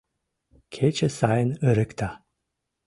[0.73, 2.09] Кече сайын ырыкта;